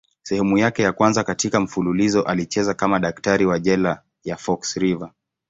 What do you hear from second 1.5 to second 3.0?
mfululizo alicheza kama